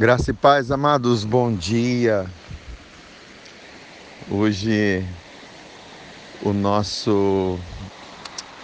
[0.00, 2.24] Graça e paz, amados, bom dia.
[4.30, 5.06] Hoje
[6.42, 7.58] o nosso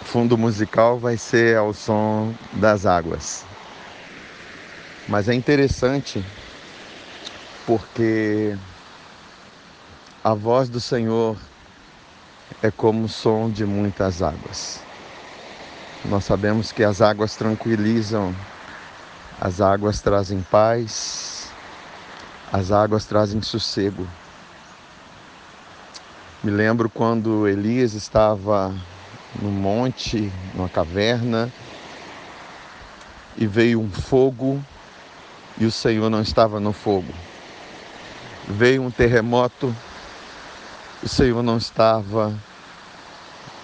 [0.03, 3.45] fundo musical vai ser ao som das águas.
[5.07, 6.25] Mas é interessante
[7.67, 8.57] porque
[10.23, 11.37] a voz do Senhor
[12.63, 14.81] é como o som de muitas águas.
[16.03, 18.35] Nós sabemos que as águas tranquilizam
[19.39, 21.51] as águas trazem paz,
[22.51, 24.07] as águas trazem sossego.
[26.43, 28.73] Me lembro quando Elias estava
[29.39, 31.51] no monte, numa caverna,
[33.37, 34.63] e veio um fogo
[35.59, 37.13] e o Senhor não estava no fogo.
[38.47, 39.75] Veio um terremoto,
[41.03, 42.33] o Senhor não estava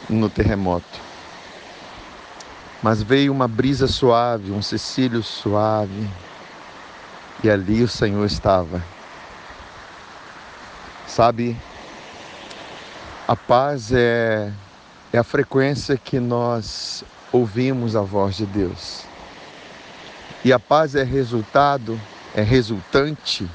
[0.08, 1.13] no terremoto
[2.84, 6.10] mas veio uma brisa suave, um cecílio suave,
[7.42, 8.84] e ali o Senhor estava.
[11.08, 11.58] Sabe,
[13.26, 14.52] a paz é,
[15.14, 19.06] é a frequência que nós ouvimos a voz de Deus.
[20.44, 21.98] E a paz é resultado,
[22.36, 23.50] é resultante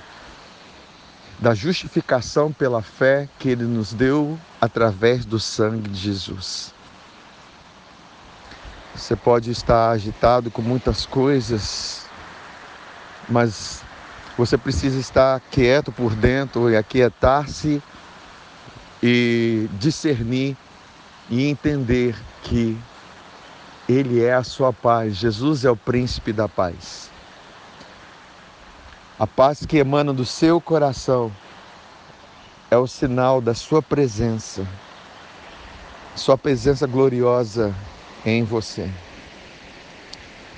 [1.38, 6.77] da justificação pela fé que Ele nos deu através do sangue de Jesus.
[8.98, 12.04] Você pode estar agitado com muitas coisas,
[13.28, 13.80] mas
[14.36, 17.80] você precisa estar quieto por dentro e aquietar-se
[19.00, 20.56] e discernir
[21.30, 22.76] e entender que
[23.88, 25.14] Ele é a sua paz.
[25.14, 27.08] Jesus é o príncipe da paz.
[29.16, 31.30] A paz que emana do seu coração
[32.68, 34.66] é o sinal da sua presença,
[36.16, 37.72] sua presença gloriosa
[38.24, 38.90] em você.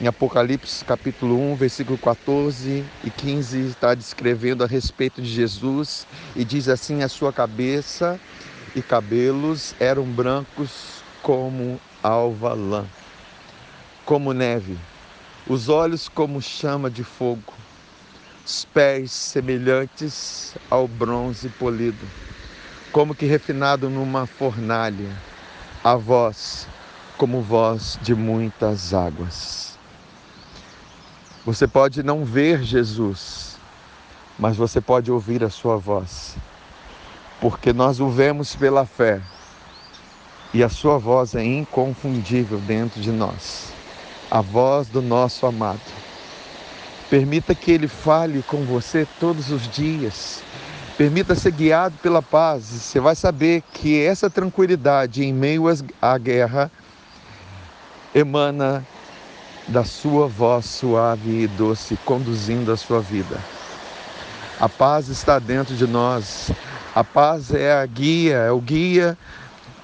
[0.01, 6.43] Em Apocalipse capítulo 1, versículo 14 e 15 está descrevendo a respeito de Jesus e
[6.43, 8.19] diz assim: a sua cabeça
[8.75, 12.87] e cabelos eram brancos como alva lã,
[14.07, 14.79] como neve,
[15.47, 17.53] os olhos como chama de fogo,
[18.47, 22.09] os pés semelhantes ao bronze polido,
[22.91, 25.15] como que refinado numa fornalha,
[25.85, 26.67] a voz
[27.21, 29.79] como voz de muitas águas.
[31.45, 33.59] Você pode não ver Jesus,
[34.39, 36.35] mas você pode ouvir a sua voz,
[37.39, 39.21] porque nós o vemos pela fé
[40.55, 43.75] e a sua voz é inconfundível dentro de nós
[44.31, 45.79] a voz do nosso amado.
[47.11, 50.43] Permita que ele fale com você todos os dias.
[50.97, 52.65] Permita ser guiado pela paz.
[52.65, 55.65] Você vai saber que essa tranquilidade em meio
[56.01, 56.71] à guerra
[58.15, 58.87] emana
[59.69, 63.39] da sua voz suave e doce, conduzindo a sua vida.
[64.59, 66.51] A paz está dentro de nós.
[66.95, 69.17] A paz é a guia, é o guia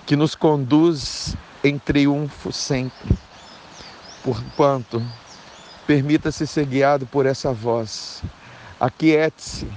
[0.05, 3.17] que nos conduz em triunfo sempre.
[4.23, 5.03] Porquanto,
[5.87, 8.23] permita-se ser guiado por essa voz.
[8.79, 9.69] Aquiete-se,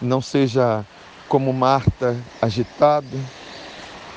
[0.00, 0.84] não seja
[1.28, 3.18] como Marta, agitado,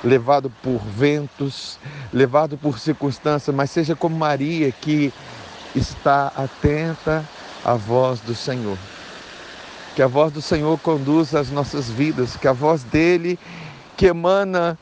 [0.05, 1.79] levado por ventos,
[2.13, 5.11] levado por circunstâncias, mas seja como Maria que
[5.75, 7.25] está atenta
[7.63, 8.77] à voz do Senhor.
[9.95, 13.39] Que a voz do Senhor conduza as nossas vidas, que a voz dele
[13.97, 14.77] que emana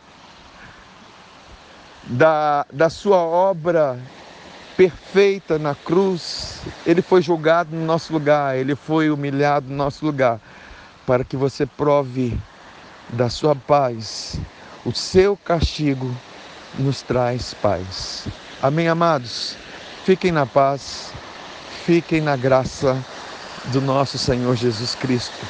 [2.03, 3.97] da, da sua obra
[4.75, 10.39] perfeita na cruz, ele foi julgado no nosso lugar, ele foi humilhado no nosso lugar,
[11.05, 12.37] para que você prove
[13.09, 14.39] da sua paz
[14.85, 16.15] o seu castigo
[16.77, 18.27] nos traz paz.
[18.61, 19.55] Amém, amados?
[20.05, 21.11] Fiquem na paz,
[21.85, 22.97] fiquem na graça
[23.65, 25.45] do nosso Senhor Jesus Cristo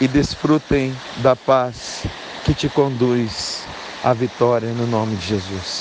[0.00, 2.04] e desfrutem da paz
[2.44, 3.62] que te conduz
[4.02, 5.79] à vitória no nome de Jesus.